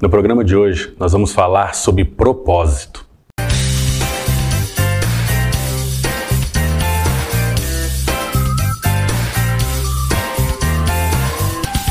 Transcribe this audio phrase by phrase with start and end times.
[0.00, 3.04] No programa de hoje, nós vamos falar sobre propósito.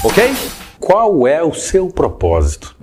[0.06, 0.24] Ok?
[0.80, 2.78] Qual é o seu propósito?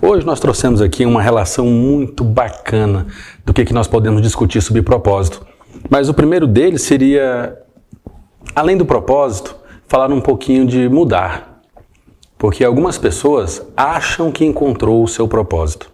[0.00, 3.08] Hoje nós trouxemos aqui uma relação muito bacana
[3.44, 5.46] do que, que nós podemos discutir sobre propósito.
[5.90, 7.58] Mas o primeiro deles seria,
[8.54, 9.54] além do propósito,
[9.86, 11.55] falar um pouquinho de mudar.
[12.46, 15.90] Porque algumas pessoas acham que encontrou o seu propósito.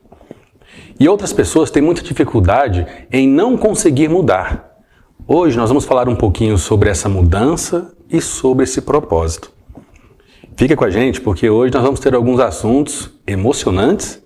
[1.00, 4.70] E outras pessoas têm muita dificuldade em não conseguir mudar.
[5.26, 9.50] Hoje nós vamos falar um pouquinho sobre essa mudança e sobre esse propósito.
[10.54, 14.22] Fica com a gente porque hoje nós vamos ter alguns assuntos emocionantes,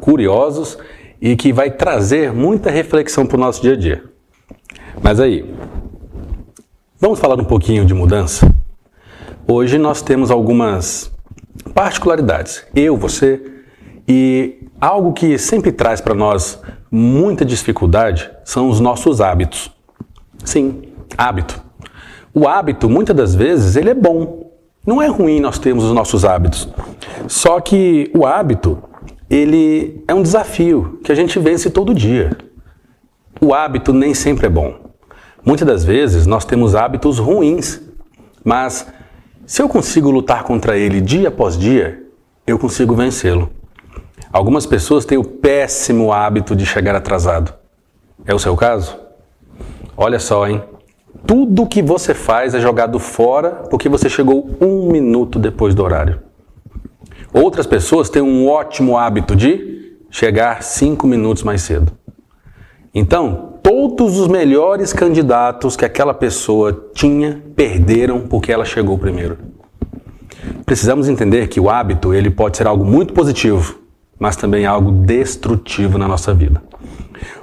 [0.00, 0.76] curiosos
[1.22, 4.02] e que vai trazer muita reflexão para o nosso dia a dia.
[5.00, 5.48] Mas aí,
[7.00, 8.52] vamos falar um pouquinho de mudança?
[9.46, 11.16] Hoje nós temos algumas
[11.74, 12.64] particularidades.
[12.74, 13.40] Eu, você
[14.06, 16.60] e algo que sempre traz para nós
[16.90, 19.70] muita dificuldade são os nossos hábitos.
[20.44, 20.82] Sim,
[21.16, 21.62] hábito.
[22.32, 24.50] O hábito, muitas das vezes, ele é bom.
[24.86, 26.68] Não é ruim nós termos os nossos hábitos.
[27.26, 28.82] Só que o hábito,
[29.28, 32.36] ele é um desafio que a gente vence todo dia.
[33.40, 34.74] O hábito nem sempre é bom.
[35.44, 37.80] Muitas das vezes nós temos hábitos ruins,
[38.44, 38.86] mas
[39.48, 42.02] se eu consigo lutar contra ele dia após dia,
[42.46, 43.50] eu consigo vencê-lo.
[44.30, 47.54] Algumas pessoas têm o péssimo hábito de chegar atrasado.
[48.26, 48.98] É o seu caso?
[49.96, 50.62] Olha só, hein?
[51.26, 56.20] Tudo que você faz é jogado fora porque você chegou um minuto depois do horário.
[57.32, 61.90] Outras pessoas têm um ótimo hábito de chegar cinco minutos mais cedo.
[62.94, 69.36] Então, todos os melhores candidatos que aquela pessoa tinha perderam porque ela chegou primeiro.
[70.64, 73.78] Precisamos entender que o hábito ele pode ser algo muito positivo,
[74.18, 76.62] mas também algo destrutivo na nossa vida.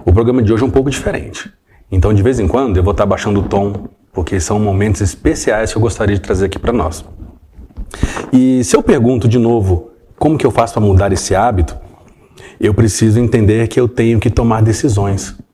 [0.03, 1.53] O programa de hoje é um pouco diferente.
[1.91, 5.71] Então, de vez em quando, eu vou estar baixando o tom, porque são momentos especiais
[5.71, 7.05] que eu gostaria de trazer aqui para nós.
[8.33, 11.77] E se eu pergunto de novo como que eu faço para mudar esse hábito,
[12.59, 15.44] eu preciso entender que eu tenho que tomar decisões.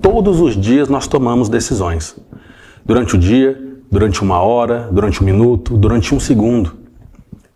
[0.00, 2.16] Todos os dias nós tomamos decisões.
[2.84, 3.60] Durante o dia,
[3.90, 6.76] durante uma hora, durante um minuto, durante um segundo.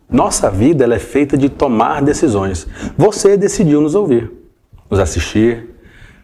[0.09, 2.67] Nossa vida ela é feita de tomar decisões.
[2.97, 4.31] Você decidiu nos ouvir,
[4.89, 5.69] nos assistir,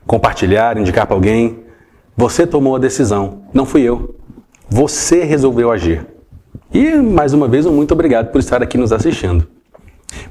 [0.06, 1.60] compartilhar, indicar para alguém.
[2.16, 4.16] Você tomou a decisão, não fui eu.
[4.70, 6.06] Você resolveu agir.
[6.74, 9.48] E mais uma vez, muito obrigado por estar aqui nos assistindo.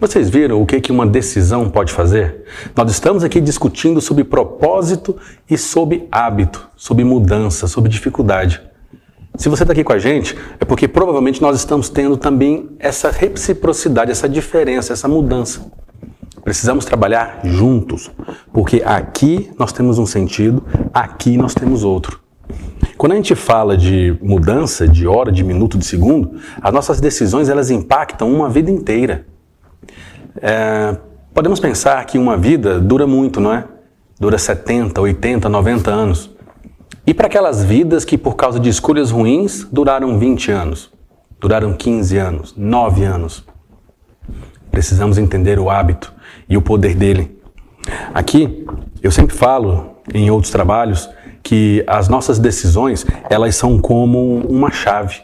[0.01, 2.45] Vocês viram o que, que uma decisão pode fazer?
[2.75, 5.17] Nós estamos aqui discutindo sobre propósito
[5.49, 8.61] e sobre hábito, sobre mudança, sobre dificuldade.
[9.37, 13.11] Se você está aqui com a gente, é porque provavelmente nós estamos tendo também essa
[13.11, 15.71] reciprocidade, essa diferença, essa mudança.
[16.43, 18.11] Precisamos trabalhar juntos,
[18.53, 20.65] porque aqui nós temos um sentido,
[20.95, 22.21] aqui nós temos outro.
[22.97, 27.49] Quando a gente fala de mudança de hora, de minuto, de segundo, as nossas decisões
[27.49, 29.27] elas impactam uma vida inteira.
[30.41, 30.97] É,
[31.35, 33.65] podemos pensar que uma vida dura muito, não é?
[34.19, 36.31] Dura 70, 80, 90 anos.
[37.07, 40.93] E para aquelas vidas que, por causa de escolhas ruins, duraram 20 anos,
[41.41, 43.45] duraram 15 anos, 9 anos.
[44.71, 46.13] Precisamos entender o hábito
[46.49, 47.41] e o poder dele.
[48.13, 48.67] Aqui,
[49.03, 51.09] eu sempre falo em outros trabalhos
[51.43, 55.21] que as nossas decisões, elas são como uma chave.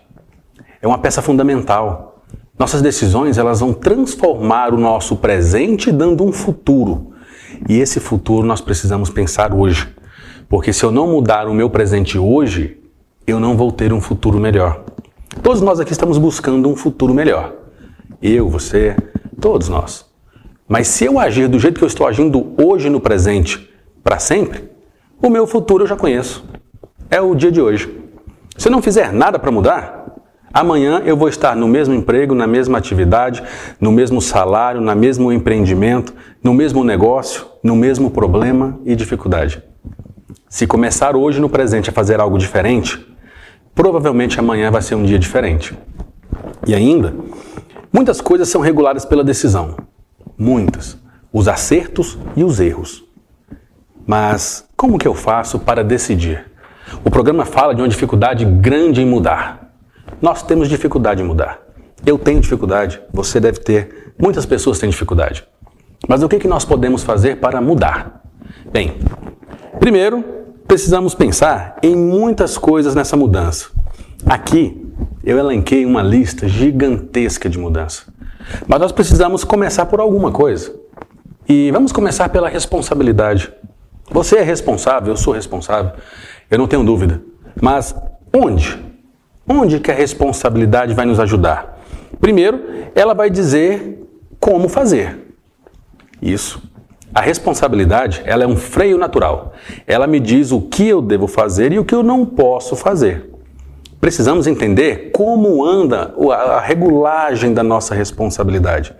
[0.80, 2.11] É uma peça fundamental.
[2.58, 7.12] Nossas decisões elas vão transformar o nosso presente dando um futuro.
[7.68, 9.88] E esse futuro nós precisamos pensar hoje.
[10.48, 12.78] Porque se eu não mudar o meu presente hoje,
[13.26, 14.84] eu não vou ter um futuro melhor.
[15.42, 17.54] Todos nós aqui estamos buscando um futuro melhor.
[18.20, 18.94] Eu, você,
[19.40, 20.04] todos nós.
[20.68, 23.68] Mas se eu agir do jeito que eu estou agindo hoje no presente,
[24.04, 24.70] para sempre,
[25.20, 26.44] o meu futuro eu já conheço.
[27.10, 27.98] É o dia de hoje.
[28.56, 30.01] Se eu não fizer nada para mudar,
[30.52, 33.42] Amanhã eu vou estar no mesmo emprego, na mesma atividade,
[33.80, 36.12] no mesmo salário, no mesmo empreendimento,
[36.44, 39.62] no mesmo negócio, no mesmo problema e dificuldade.
[40.50, 43.02] Se começar hoje no presente a fazer algo diferente,
[43.74, 45.74] provavelmente amanhã vai ser um dia diferente.
[46.66, 47.14] E ainda,
[47.90, 49.76] muitas coisas são reguladas pela decisão.
[50.36, 50.98] Muitas.
[51.32, 53.02] Os acertos e os erros.
[54.06, 56.44] Mas como que eu faço para decidir?
[57.02, 59.71] O programa fala de uma dificuldade grande em mudar.
[60.22, 61.60] Nós temos dificuldade em mudar.
[62.06, 65.44] Eu tenho dificuldade, você deve ter, muitas pessoas têm dificuldade.
[66.08, 68.22] Mas o que, que nós podemos fazer para mudar?
[68.72, 68.98] Bem,
[69.80, 70.24] primeiro,
[70.66, 73.70] precisamos pensar em muitas coisas nessa mudança.
[74.24, 74.86] Aqui,
[75.24, 78.04] eu elenquei uma lista gigantesca de mudança.
[78.68, 80.72] Mas nós precisamos começar por alguma coisa.
[81.48, 83.52] E vamos começar pela responsabilidade.
[84.08, 85.92] Você é responsável, eu sou responsável,
[86.48, 87.20] eu não tenho dúvida.
[87.60, 87.92] Mas
[88.32, 88.91] onde?
[89.48, 91.80] Onde que a responsabilidade vai nos ajudar?
[92.20, 92.60] Primeiro,
[92.94, 94.06] ela vai dizer
[94.38, 95.34] como fazer.
[96.20, 96.62] Isso.
[97.14, 99.52] A responsabilidade, ela é um freio natural.
[99.86, 103.30] Ela me diz o que eu devo fazer e o que eu não posso fazer.
[104.00, 108.94] Precisamos entender como anda a regulagem da nossa responsabilidade.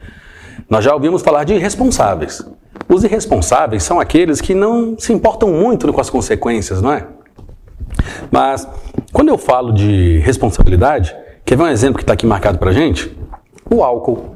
[0.69, 2.44] Nós já ouvimos falar de irresponsáveis.
[2.89, 7.06] Os irresponsáveis são aqueles que não se importam muito com as consequências, não é?
[8.31, 8.67] Mas
[9.12, 13.15] quando eu falo de responsabilidade, quer ver um exemplo que está aqui marcado para gente?
[13.71, 14.35] O álcool.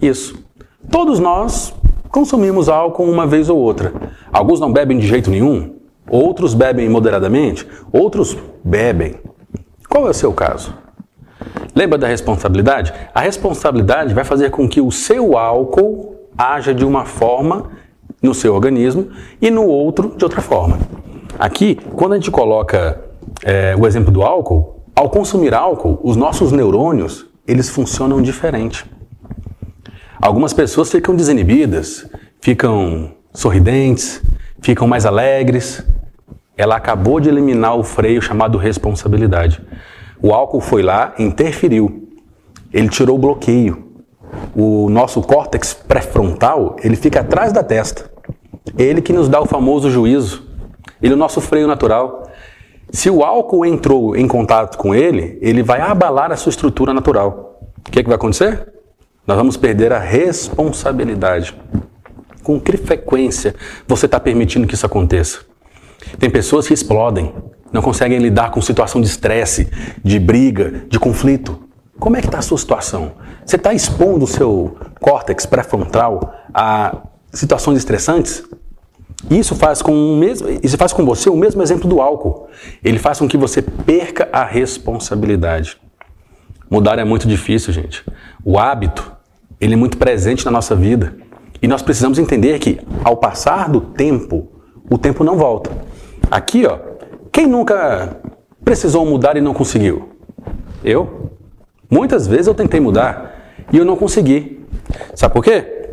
[0.00, 0.42] Isso.
[0.90, 1.74] Todos nós
[2.10, 3.92] consumimos álcool uma vez ou outra.
[4.32, 5.74] Alguns não bebem de jeito nenhum,
[6.08, 9.16] outros bebem moderadamente, outros bebem.
[9.88, 10.74] Qual é o seu caso?
[11.74, 12.92] Lembra da responsabilidade?
[13.12, 17.70] A responsabilidade vai fazer com que o seu álcool haja de uma forma
[18.22, 19.08] no seu organismo
[19.40, 20.78] e no outro de outra forma.
[21.38, 23.00] Aqui, quando a gente coloca
[23.42, 28.84] é, o exemplo do álcool, ao consumir álcool, os nossos neurônios eles funcionam diferente.
[30.22, 32.08] Algumas pessoas ficam desinibidas,
[32.40, 34.22] ficam sorridentes,
[34.62, 35.84] ficam mais alegres.
[36.56, 39.60] Ela acabou de eliminar o freio chamado responsabilidade.
[40.22, 42.08] O álcool foi lá, interferiu.
[42.72, 43.92] Ele tirou o bloqueio.
[44.54, 48.10] O nosso córtex pré-frontal, ele fica atrás da testa.
[48.78, 50.43] Ele que nos dá o famoso juízo.
[51.04, 52.30] Ele é o nosso freio natural.
[52.90, 57.60] Se o álcool entrou em contato com ele, ele vai abalar a sua estrutura natural.
[57.86, 58.72] O que, é que vai acontecer?
[59.26, 61.54] Nós vamos perder a responsabilidade.
[62.42, 63.54] Com que frequência
[63.86, 65.40] você está permitindo que isso aconteça?
[66.18, 67.34] Tem pessoas que explodem,
[67.70, 69.68] não conseguem lidar com situação de estresse,
[70.02, 71.68] de briga, de conflito.
[72.00, 73.12] Como é que está a sua situação?
[73.44, 76.96] Você está expondo o seu córtex pré-frontal a
[77.30, 78.42] situações estressantes?
[79.30, 82.48] Isso faz com o mesmo, isso faz com você o mesmo exemplo do álcool.
[82.82, 85.78] Ele faz com que você perca a responsabilidade.
[86.70, 88.04] Mudar é muito difícil, gente.
[88.44, 89.12] O hábito,
[89.60, 91.16] ele é muito presente na nossa vida.
[91.62, 94.48] E nós precisamos entender que, ao passar do tempo,
[94.90, 95.70] o tempo não volta.
[96.30, 96.78] Aqui, ó,
[97.32, 98.16] quem nunca
[98.64, 100.10] precisou mudar e não conseguiu?
[100.82, 101.30] Eu?
[101.88, 104.66] Muitas vezes eu tentei mudar e eu não consegui.
[105.14, 105.90] Sabe por quê?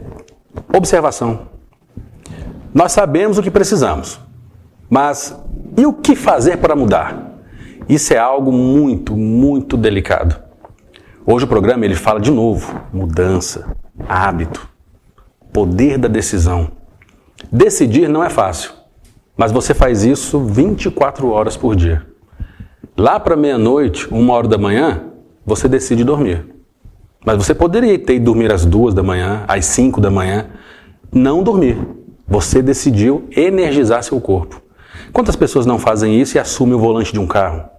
[0.75, 1.50] Observação.
[2.73, 4.19] Nós sabemos o que precisamos,
[4.89, 5.37] mas
[5.77, 7.35] e o que fazer para mudar?
[7.89, 10.39] Isso é algo muito, muito delicado.
[11.25, 13.75] Hoje o programa ele fala de novo: mudança,
[14.07, 14.69] hábito,
[15.51, 16.71] poder da decisão.
[17.51, 18.71] Decidir não é fácil,
[19.35, 22.07] mas você faz isso 24 horas por dia.
[22.95, 25.01] Lá para meia-noite, uma hora da manhã,
[25.45, 26.45] você decide dormir.
[27.25, 30.47] Mas você poderia ter ido dormir às duas da manhã, às cinco da manhã,
[31.11, 31.77] não dormir.
[32.31, 34.61] Você decidiu energizar seu corpo.
[35.11, 37.69] Quantas pessoas não fazem isso e assumem o volante de um carro?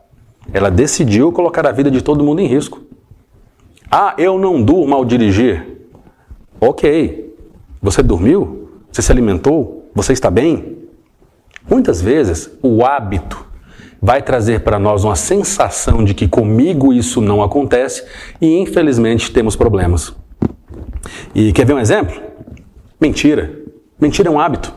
[0.52, 2.82] Ela decidiu colocar a vida de todo mundo em risco.
[3.90, 5.88] Ah, eu não durmo ao dirigir.
[6.60, 7.34] Ok.
[7.81, 8.69] Você dormiu?
[8.93, 9.90] Você se alimentou?
[9.94, 10.76] Você está bem?
[11.66, 13.46] Muitas vezes o hábito
[14.02, 18.04] vai trazer para nós uma sensação de que comigo isso não acontece
[18.38, 20.14] e infelizmente temos problemas.
[21.34, 22.21] E quer ver um exemplo?
[23.00, 23.62] Mentira.
[24.02, 24.75] Mentira é um hábito.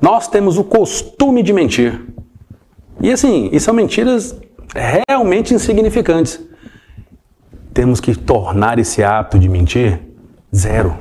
[0.00, 2.00] Nós temos o costume de mentir.
[3.00, 4.34] E assim, e são mentiras
[5.08, 6.40] realmente insignificantes
[7.74, 10.00] temos que tornar esse hábito de mentir
[10.54, 10.96] zero.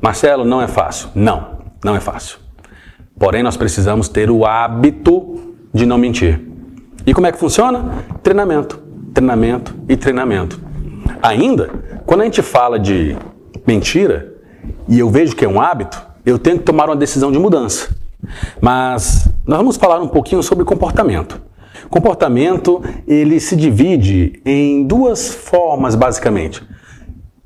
[0.00, 1.08] Marcelo, não é fácil.
[1.16, 2.38] Não, não é fácil.
[3.18, 6.40] Porém, nós precisamos ter o hábito de não mentir.
[7.04, 8.04] E como é que funciona?
[8.22, 8.80] Treinamento,
[9.12, 10.60] treinamento e treinamento.
[11.20, 11.68] Ainda,
[12.06, 13.16] quando a gente fala de
[13.66, 14.32] mentira
[14.88, 17.94] e eu vejo que é um hábito, eu tenho que tomar uma decisão de mudança.
[18.60, 21.40] Mas nós vamos falar um pouquinho sobre comportamento.
[21.88, 26.62] Comportamento, ele se divide em duas formas, basicamente.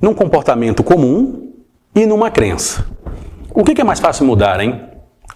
[0.00, 1.52] Num comportamento comum
[1.94, 2.84] e numa crença.
[3.54, 4.80] O que é mais fácil mudar, hein?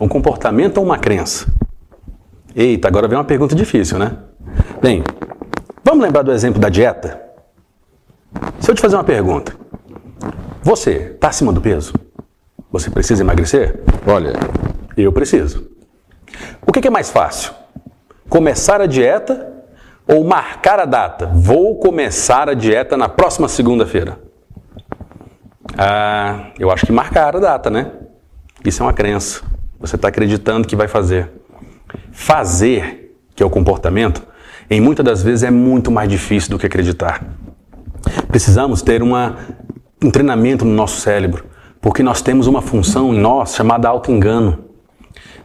[0.00, 1.47] Um comportamento ou uma crença?
[2.54, 4.16] Eita, agora vem uma pergunta difícil, né?
[4.83, 5.02] Bem,
[5.85, 7.21] vamos lembrar do exemplo da dieta?
[8.59, 9.54] Se eu te fazer uma pergunta,
[10.62, 11.92] você está acima do peso?
[12.70, 13.80] Você precisa emagrecer?
[14.06, 14.32] Olha,
[14.96, 15.70] eu preciso.
[16.66, 17.52] O que é mais fácil?
[18.28, 19.52] começar a dieta
[20.06, 21.26] ou marcar a data?
[21.26, 24.18] Vou começar a dieta na próxima segunda-feira.
[25.76, 27.90] Ah, eu acho que marcar a data, né?
[28.64, 29.42] Isso é uma crença.
[29.80, 31.30] Você está acreditando que vai fazer.
[32.10, 34.22] Fazer, que é o comportamento,
[34.68, 37.25] em muitas das vezes é muito mais difícil do que acreditar.
[38.28, 39.37] Precisamos ter uma
[40.02, 41.44] um treinamento no nosso cérebro,
[41.80, 44.64] porque nós temos uma função em nós chamada auto-engano.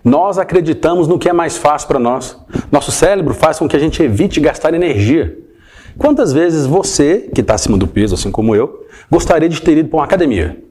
[0.03, 2.37] Nós acreditamos no que é mais fácil para nós.
[2.71, 5.37] Nosso cérebro faz com que a gente evite gastar energia.
[5.97, 9.89] Quantas vezes você, que está acima do peso, assim como eu, gostaria de ter ido
[9.89, 10.61] para uma academia?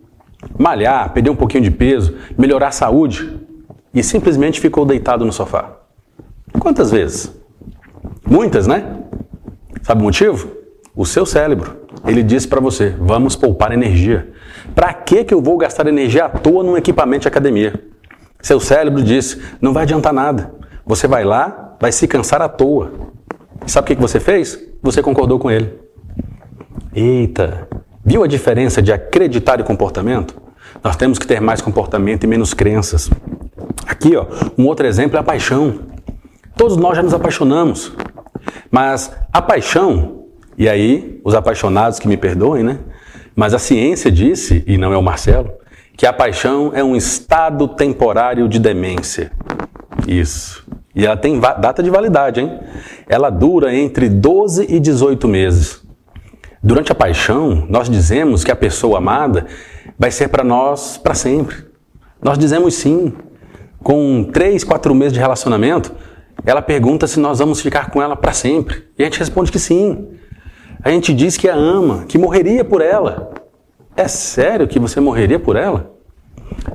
[0.59, 3.41] Malhar, perder um pouquinho de peso, melhorar a saúde
[3.95, 5.77] e simplesmente ficou deitado no sofá?
[6.59, 7.33] Quantas vezes?
[8.29, 8.99] Muitas, né?
[9.83, 10.51] Sabe o motivo?
[10.95, 11.77] O seu cérebro.
[12.07, 14.32] Ele disse para você: vamos poupar energia.
[14.75, 17.75] Para que, que eu vou gastar energia à toa num equipamento de academia?
[18.41, 20.55] Seu cérebro disse: não vai adiantar nada.
[20.85, 22.93] Você vai lá, vai se cansar à toa.
[23.67, 24.59] Sabe o que, que você fez?
[24.83, 25.79] Você concordou com ele.
[26.95, 27.69] Eita,
[28.05, 30.35] viu a diferença de acreditar e comportamento?
[30.83, 33.11] Nós temos que ter mais comportamento e menos crenças.
[33.87, 34.27] Aqui, ó,
[34.59, 35.81] um outro exemplo é a paixão.
[36.57, 37.93] Todos nós já nos apaixonamos.
[38.71, 40.25] Mas a paixão,
[40.59, 42.79] e aí os apaixonados que me perdoem, né?
[43.35, 45.53] Mas a ciência disse, e não é o Marcelo,
[45.97, 49.33] que a paixão é um estado temporário de demência.
[50.07, 50.67] Isso.
[50.95, 52.61] E ela tem data de validade, hein?
[53.09, 55.83] Ela dura entre 12 e 18 meses.
[56.63, 59.47] Durante a paixão, nós dizemos que a pessoa amada
[59.99, 61.57] vai ser para nós para sempre.
[62.23, 63.13] Nós dizemos sim.
[63.83, 65.93] Com 3, 4 meses de relacionamento,
[66.47, 68.85] ela pergunta se nós vamos ficar com ela para sempre.
[68.97, 70.09] E a gente responde que sim.
[70.85, 73.33] A gente diz que a ama, que morreria por ela.
[73.97, 75.93] É sério que você morreria por ela?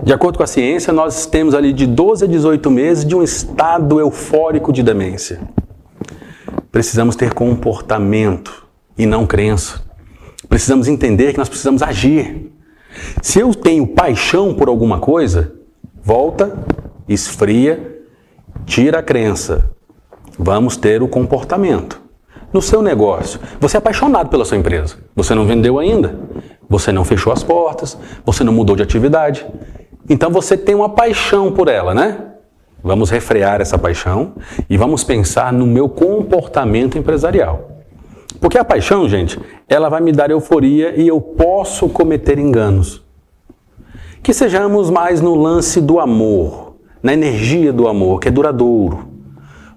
[0.01, 3.21] De acordo com a ciência, nós temos ali de 12 a 18 meses de um
[3.21, 5.41] estado eufórico de demência.
[6.71, 8.65] Precisamos ter comportamento
[8.97, 9.81] e não crença.
[10.47, 12.51] Precisamos entender que nós precisamos agir.
[13.21, 15.53] Se eu tenho paixão por alguma coisa,
[16.01, 16.57] volta,
[17.09, 18.01] esfria,
[18.65, 19.69] tira a crença.
[20.39, 22.06] Vamos ter o comportamento.
[22.53, 24.95] No seu negócio, você é apaixonado pela sua empresa.
[25.15, 26.17] Você não vendeu ainda.
[26.69, 27.97] Você não fechou as portas.
[28.25, 29.45] Você não mudou de atividade.
[30.09, 32.17] Então você tem uma paixão por ela, né?
[32.81, 34.33] Vamos refrear essa paixão
[34.69, 37.71] e vamos pensar no meu comportamento empresarial.
[38.39, 39.37] Porque a paixão, gente,
[39.67, 43.03] ela vai me dar euforia e eu posso cometer enganos.
[44.23, 49.07] Que sejamos mais no lance do amor, na energia do amor, que é duradouro.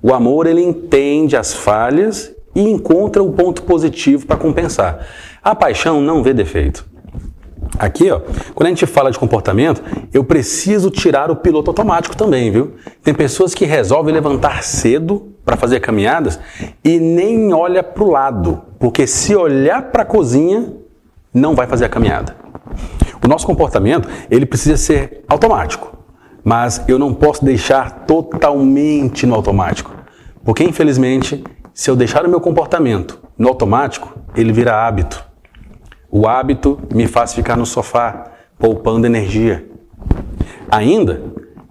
[0.03, 5.07] O amor, ele entende as falhas e encontra o ponto positivo para compensar.
[5.43, 6.89] A paixão não vê defeito.
[7.79, 8.21] Aqui, ó,
[8.55, 12.75] quando a gente fala de comportamento, eu preciso tirar o piloto automático também, viu?
[13.03, 16.39] Tem pessoas que resolvem levantar cedo para fazer caminhadas
[16.85, 20.73] e nem olha para o lado, porque se olhar para a cozinha,
[21.33, 22.37] não vai fazer a caminhada.
[23.23, 25.97] O nosso comportamento, ele precisa ser automático,
[26.43, 29.95] mas eu não posso deixar totalmente no automático,
[30.45, 31.45] porque infelizmente,
[31.81, 35.25] se eu deixar o meu comportamento no automático, ele vira hábito.
[36.11, 39.67] O hábito me faz ficar no sofá, poupando energia.
[40.71, 41.23] Ainda,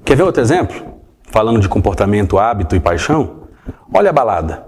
[0.03, 0.75] quer ver outro exemplo?
[1.31, 3.41] Falando de comportamento, hábito e paixão?
[3.93, 4.65] Olha a balada.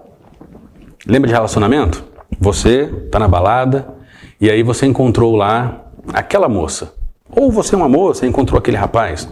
[1.08, 2.04] Lembra de relacionamento?
[2.40, 3.96] Você está na balada
[4.40, 6.94] e aí você encontrou lá aquela moça.
[7.36, 9.28] Ou você é uma moça e encontrou aquele rapaz.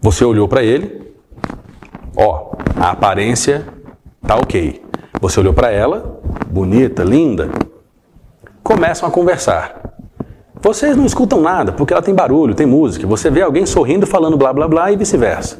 [0.00, 1.12] Você olhou para ele,
[2.16, 3.66] ó, a aparência
[4.24, 4.85] tá ok.
[5.20, 7.50] Você olhou para ela, bonita, linda,
[8.62, 9.94] começam a conversar.
[10.60, 13.06] Vocês não escutam nada, porque ela tem barulho, tem música.
[13.06, 15.58] Você vê alguém sorrindo, falando blá blá blá e vice-versa.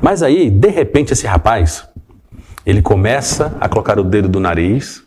[0.00, 1.88] Mas aí, de repente, esse rapaz,
[2.64, 5.02] ele começa a colocar o dedo do nariz,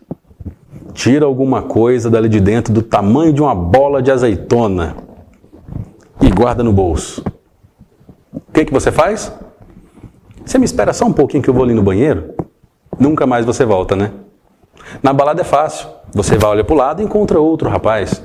[0.94, 4.98] tira alguma coisa dali de dentro do tamanho de uma bola de azeitona
[6.20, 7.24] e guarda no bolso.
[8.34, 9.32] O que, que você faz?
[10.46, 12.31] Você me espera só um pouquinho que eu vou ali no banheiro?
[13.02, 14.12] Nunca mais você volta, né?
[15.02, 15.88] Na balada é fácil.
[16.14, 18.24] Você vai olhar para o lado e encontra outro rapaz.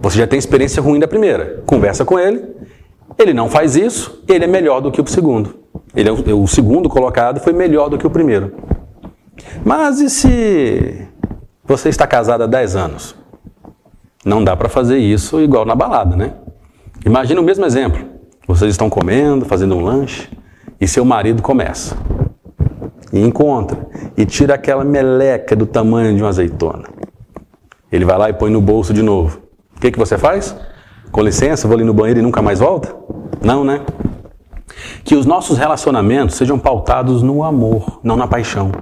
[0.00, 1.60] Você já tem experiência ruim da primeira.
[1.66, 2.54] Conversa com ele.
[3.18, 5.56] Ele não faz isso, ele é melhor do que o segundo.
[5.92, 8.54] Ele é o, o segundo colocado foi melhor do que o primeiro.
[9.64, 11.08] Mas e se
[11.64, 13.16] você está casado há 10 anos?
[14.24, 16.34] Não dá para fazer isso igual na balada, né?
[17.04, 18.04] Imagina o mesmo exemplo.
[18.46, 20.30] Vocês estão comendo, fazendo um lanche,
[20.80, 21.96] e seu marido começa
[23.14, 26.84] e encontra e tira aquela meleca do tamanho de uma azeitona.
[27.90, 29.40] Ele vai lá e põe no bolso de novo.
[29.76, 30.54] O que, que você faz?
[31.12, 32.92] Com licença, vou ali no banheiro e nunca mais volta?
[33.40, 33.82] Não, né?
[35.04, 38.72] Que os nossos relacionamentos sejam pautados no amor, não na paixão.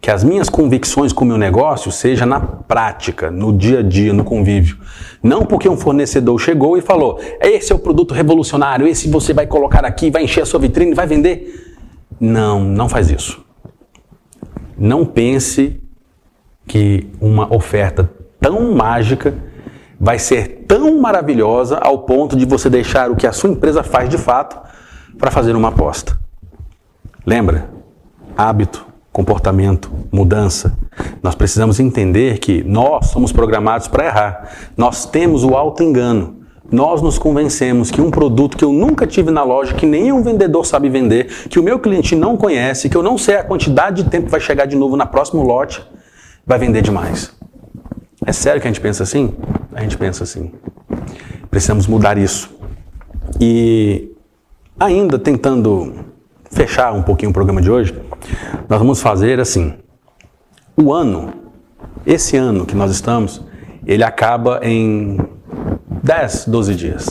[0.00, 4.14] Que as minhas convicções com o meu negócio seja na prática, no dia a dia,
[4.14, 4.78] no convívio.
[5.22, 9.46] Não porque um fornecedor chegou e falou: esse é o produto revolucionário, esse você vai
[9.46, 11.76] colocar aqui, vai encher a sua vitrine, vai vender.
[12.18, 13.41] Não, não faz isso.
[14.76, 15.80] Não pense
[16.66, 18.10] que uma oferta
[18.40, 19.34] tão mágica
[19.98, 24.08] vai ser tão maravilhosa ao ponto de você deixar o que a sua empresa faz
[24.08, 24.58] de fato
[25.18, 26.18] para fazer uma aposta.
[27.24, 27.70] Lembra?
[28.36, 30.76] Hábito, comportamento, mudança.
[31.22, 34.50] Nós precisamos entender que nós somos programados para errar.
[34.76, 36.41] Nós temos o auto-engano.
[36.72, 40.64] Nós nos convencemos que um produto que eu nunca tive na loja, que nenhum vendedor
[40.64, 44.08] sabe vender, que o meu cliente não conhece, que eu não sei a quantidade de
[44.08, 45.86] tempo que vai chegar de novo na próximo lote,
[46.46, 47.30] vai vender demais.
[48.24, 49.34] É sério que a gente pensa assim?
[49.74, 50.50] A gente pensa assim.
[51.50, 52.50] Precisamos mudar isso.
[53.38, 54.10] E
[54.80, 56.06] ainda tentando
[56.50, 57.94] fechar um pouquinho o programa de hoje,
[58.66, 59.74] nós vamos fazer assim.
[60.74, 61.34] O ano,
[62.06, 63.42] esse ano que nós estamos,
[63.86, 65.18] ele acaba em
[66.02, 67.06] 10, 12 dias.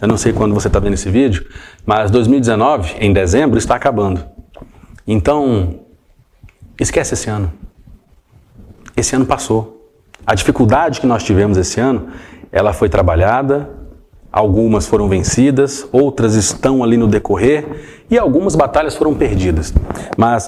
[0.00, 1.46] Eu não sei quando você está vendo esse vídeo,
[1.86, 4.22] mas 2019, em dezembro, está acabando.
[5.06, 5.80] Então,
[6.78, 7.52] esquece esse ano.
[8.96, 9.90] Esse ano passou.
[10.26, 12.08] A dificuldade que nós tivemos esse ano,
[12.50, 13.70] ela foi trabalhada,
[14.30, 19.72] algumas foram vencidas, outras estão ali no decorrer e algumas batalhas foram perdidas.
[20.18, 20.46] Mas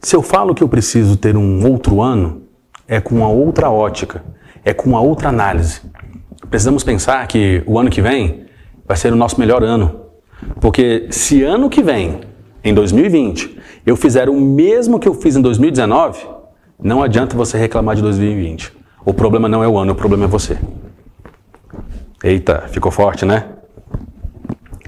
[0.00, 2.42] se eu falo que eu preciso ter um outro ano,
[2.86, 4.22] é com uma outra ótica,
[4.64, 5.80] é com uma outra análise.
[6.50, 8.46] Precisamos pensar que o ano que vem
[8.86, 10.06] vai ser o nosso melhor ano.
[10.60, 12.20] Porque se ano que vem,
[12.64, 16.26] em 2020, eu fizer o mesmo que eu fiz em 2019,
[16.82, 18.72] não adianta você reclamar de 2020.
[19.04, 20.58] O problema não é o ano, o problema é você.
[22.22, 23.44] Eita, ficou forte, né?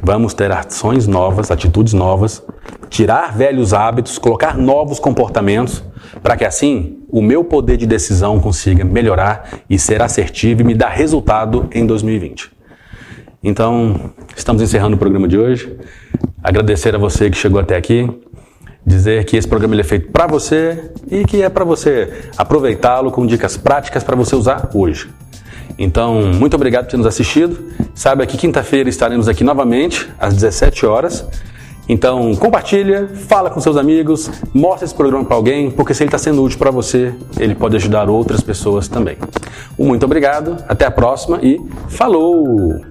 [0.02, 2.42] Vamos ter ações novas, atitudes novas,
[2.88, 5.84] tirar velhos hábitos, colocar novos comportamentos,
[6.22, 10.74] para que assim o meu poder de decisão consiga melhorar e ser assertivo e me
[10.74, 12.50] dar resultado em 2020.
[13.42, 15.76] Então, estamos encerrando o programa de hoje.
[16.42, 18.08] Agradecer a você que chegou até aqui,
[18.84, 23.26] dizer que esse programa é feito para você e que é para você aproveitá-lo com
[23.26, 25.08] dicas práticas para você usar hoje.
[25.80, 27.58] Então, muito obrigado por ter nos assistido.
[27.94, 31.26] Saiba que quinta-feira estaremos aqui novamente, às 17 horas.
[31.88, 36.18] Então, compartilha, fala com seus amigos, mostra esse programa para alguém, porque se ele está
[36.18, 39.16] sendo útil para você, ele pode ajudar outras pessoas também.
[39.76, 42.89] Muito obrigado, até a próxima e falou!